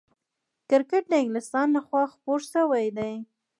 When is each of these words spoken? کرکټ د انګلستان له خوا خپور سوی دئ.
کرکټ 0.69 1.03
د 1.09 1.13
انګلستان 1.21 1.67
له 1.75 1.81
خوا 1.87 2.03
خپور 2.13 2.39
سوی 2.53 2.85
دئ. 2.97 3.15